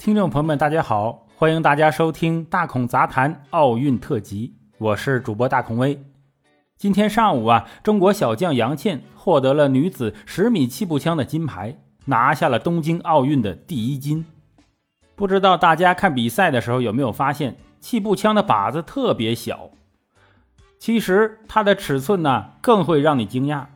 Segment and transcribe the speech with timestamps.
[0.00, 4.48] 听众朋友们，大家好，欢迎大家收听《大孔杂谈奥运特辑》，
[4.78, 6.02] 我是主播大孔威。
[6.78, 11.76] 今天上午啊，中国小将杨倩获得了女子十米气步枪的金牌，
[12.06, 14.24] 拿下了东京奥运的第一金。
[15.14, 19.68] 不知道大家看比赛的时候有没有发现，气步枪的靶子特别小。
[20.78, 23.66] 其实它的尺寸呢，更会让你惊讶。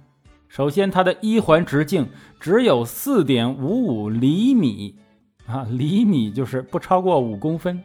[0.49, 2.09] 首先，它的一环直径
[2.41, 4.97] 只有四点五五厘米。
[5.47, 7.82] 啊，厘米就是不超过五公分，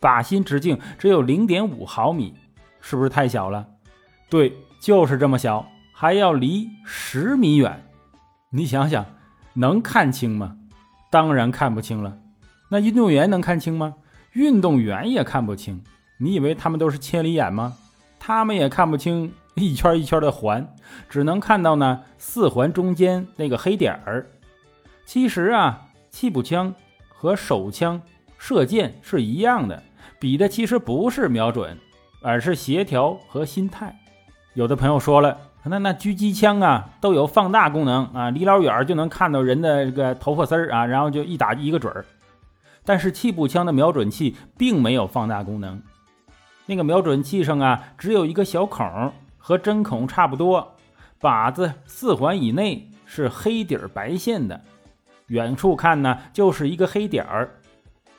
[0.00, 2.34] 靶心直径只有零点五毫米，
[2.80, 3.66] 是不是太小了？
[4.30, 7.84] 对，就是这么小，还要离十米远。
[8.50, 9.04] 你想想，
[9.52, 10.56] 能看清吗？
[11.10, 12.16] 当然看不清了。
[12.70, 13.94] 那运动员能看清吗？
[14.32, 15.82] 运动员也看不清。
[16.18, 17.76] 你以为他们都是千里眼吗？
[18.18, 20.66] 他们也看不清一圈一圈的环，
[21.08, 24.26] 只能看到呢四环中间那个黑点儿。
[25.04, 26.74] 其实啊，气步枪。
[27.24, 28.02] 和手枪
[28.36, 29.82] 射箭是一样的，
[30.18, 31.74] 比的其实不是瞄准，
[32.20, 33.98] 而是协调和心态。
[34.52, 42.04] 有的朋友说了，那那狙击枪啊都有放大功能啊，离老远就能看到人的这个头发丝儿啊，然后就一打一个准儿。
[42.84, 45.80] 但是气步枪的瞄准器并没有放大功能，
[46.66, 48.86] 那个瞄准器上啊只有一个小孔，
[49.38, 50.76] 和针孔差不多，
[51.18, 54.60] 靶子四环以内是黑底儿白线的。
[55.28, 57.50] 远处看呢，就是一个黑点儿。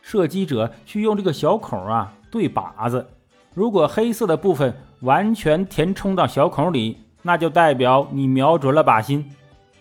[0.02, 3.08] 射击者去用这个小孔啊对靶子，
[3.54, 9.32] 如果黑色的部分完全填充到小孔里，那就代表你瞄准了靶心，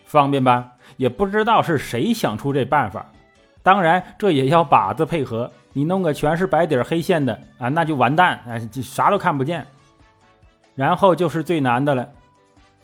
[0.06, 0.72] 方便吧？
[0.96, 3.04] 也不知道是谁想出这办法。
[3.62, 5.50] 当然，这也要靶子配合。
[5.72, 9.66] 你弄个全是白底黑线的啊，那就完蛋，哎，啥都看不见。
[10.74, 12.08] 然后就是最难的了。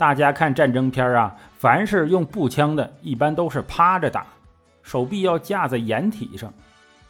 [0.01, 4.25] 大家看战争片啊，凡是用步枪的，一般都是趴着打，
[4.83, 6.51] 手臂要架在掩体上。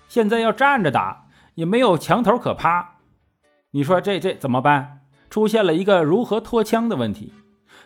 [0.08, 2.96] 现在要站着打，也没有墙头可趴。
[3.70, 5.02] 你说这这怎么办？
[5.30, 7.32] 出现了一个如何脱枪的问题。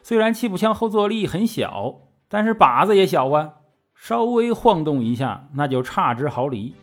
[0.02, 3.56] 虽然气步枪后坐力很小，但是靶子也小啊，
[3.94, 6.74] 稍微晃动一下，那就差之毫厘。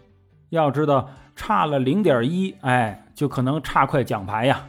[0.50, 4.68] 要知道，差了零点一，哎，就可能差块奖牌呀。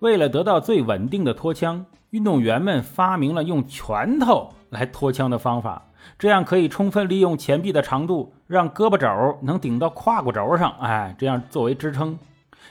[0.00, 1.86] 为了得到最稳定的脱枪。
[2.10, 12.18] 运动员们发明了用拳头来托枪的方法，这样可以充分利用前臂的长度，让胳膊肘能顶到胯骨轴上，哎，这样作为支撑。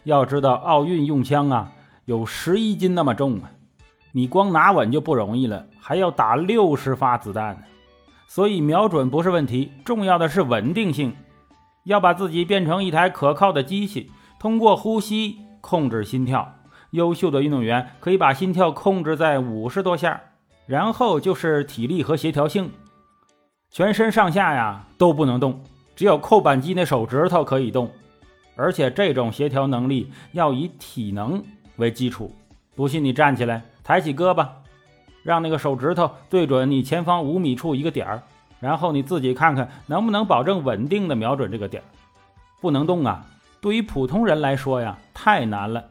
[0.04, 1.72] 要知道，奥运用枪啊，
[2.06, 3.52] 有十一斤那么重啊，
[4.12, 7.62] 你光拿稳就不容易了，还要打六十发子弹呢。
[8.28, 11.16] 所以瞄准不是问题，重要的是稳定性，
[11.84, 16.54] 要把自己变成一台可靠的机器，通过呼吸控制心跳。
[16.92, 20.22] 优秀的运动员可以把心跳控制在五十多下，
[20.66, 22.72] 然后就是体力和协调性，
[23.70, 25.62] 全身上下呀都不能动，
[25.96, 27.92] 只有扣扳机那手指头可以动，
[28.56, 31.44] 而且这种协调能力要以体能
[31.76, 32.34] 为基础。
[32.76, 34.48] 不信你站起来，抬起胳膊，
[35.24, 38.24] 让那个手指头对准你前方五米处一个点儿，
[38.60, 41.86] 然后你自己看看能不能保证稳定的瞄准这个点儿。
[42.62, 43.26] 不能动啊，
[43.62, 45.84] 对于普通人来说呀，太难了。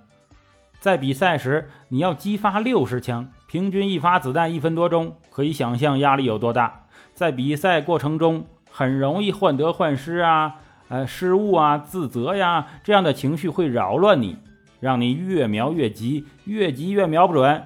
[0.80, 6.82] 在比赛时，你要激发六十枪，平均一发子弹一分多钟，可以想象压力有多大。
[7.12, 10.56] 在比赛过程中，很容易患得患失啊，
[10.88, 14.36] 呃，失误啊，自责呀，这样的情绪会扰乱你，
[14.78, 17.64] 让你越瞄越急，越急越瞄不准，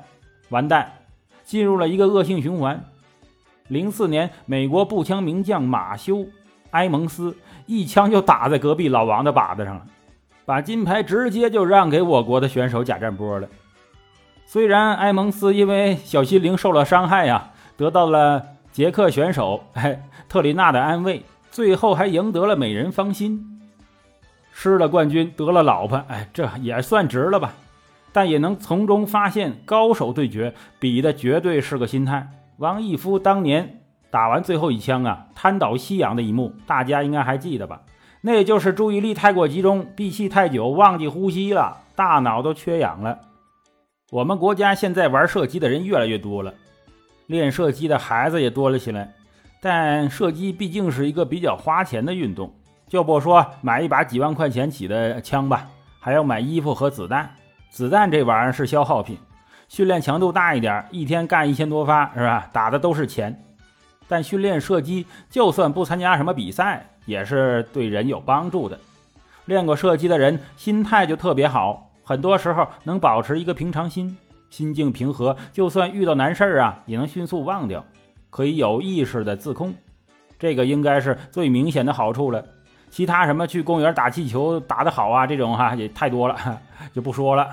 [0.49, 0.93] 完蛋，
[1.43, 2.83] 进入了一个恶性循环。
[3.69, 6.17] 零四年，美国步枪名将马修·
[6.71, 9.87] 埃蒙斯一枪就打在隔壁老王的靶子上了。
[10.51, 13.49] 把金牌直接就让给我国的选手贾占波了。
[14.47, 21.23] 虽然埃蒙斯因为小心灵受了伤害呀，得到了捷克选手哎特里娜的安慰，
[21.53, 23.61] 最后还赢得了美人芳心，
[24.53, 27.53] 失了冠军得了老婆，哎，这也算值了吧？
[28.11, 32.29] 但也能从中发现高手对决比的绝对是个心态。
[32.57, 37.83] 王义夫当年打完最后一枪啊，瘫倒夕阳的一幕，大家应该还记得吧？
[38.23, 43.19] 那就是注意力太过集中，闭气太久，忘记呼吸了，大脑都缺氧了。
[44.11, 46.53] 我们国家现在玩射击的人越来越多了，
[47.27, 49.11] 练射击的孩子也多了起来。
[49.63, 52.53] 但射击毕竟是一个比较花钱的运动，
[52.89, 55.67] 就不说买一把几万块钱起的枪吧，
[55.99, 57.31] 还要买衣服和子弹。
[57.71, 59.17] 子弹这玩意儿是消耗品，
[59.69, 62.49] 训练强度大一点，一天干一千多发，是吧？
[62.53, 63.39] 打的都是钱。
[64.11, 66.87] 但训练射击，就算不参加什么比赛。
[67.07, 68.79] 也是对人有帮助的。
[69.47, 74.17] 练过射击的人心态就特别好，很多时候能保持一个平常心，
[74.49, 77.85] 心境平和，就算遇到难事儿啊，也能迅速忘掉，
[78.29, 79.75] 可以有意识的自控。
[80.39, 82.45] 这个应该是最明显的好处了。
[82.91, 86.37] 其他什么去公园打气球打得好啊，这种哈也太多了，
[86.95, 87.49] 就不说了。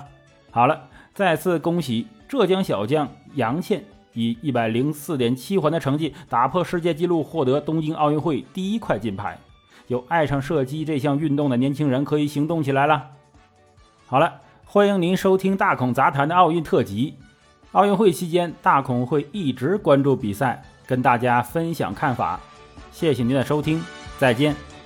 [0.52, 0.80] 好了，
[1.16, 3.84] 再次恭喜浙江小将杨倩
[4.18, 9.38] 以一百零四点七环的成绩打破世界纪录，获得东京奥运会第一块金牌。
[9.86, 13.12] 有爱上射击这项运动的年轻人可以行动起来了。
[14.08, 17.14] 好了，欢迎您收听大孔杂谈的奥运特辑。
[17.74, 22.40] 奥运会期间，大孔会一直关注比赛，跟大家分享看法。
[22.92, 23.84] 谢谢您的收听，
[24.18, 24.77] 再见。